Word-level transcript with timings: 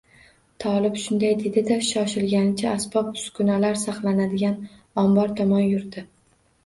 Tolib 0.63 0.95
shunday 1.01 1.35
dedi-da, 1.41 1.77
shoshganicha 1.89 2.71
asbob-uskunalar 2.77 3.79
saqlanadigan 3.85 4.59
ombor 5.03 5.35
tomon 5.43 5.63
yurdi 5.69 6.09